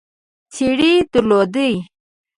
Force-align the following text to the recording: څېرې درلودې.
څېرې 0.53 0.93
درلودې. 1.11 1.71